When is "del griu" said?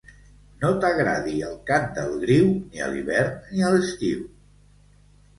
1.97-2.47